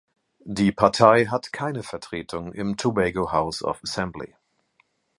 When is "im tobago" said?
2.53-3.31